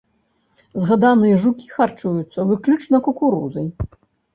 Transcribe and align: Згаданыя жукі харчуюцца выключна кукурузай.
Згаданыя 0.83 1.35
жукі 1.45 1.71
харчуюцца 1.75 2.39
выключна 2.51 3.07
кукурузай. 3.11 3.75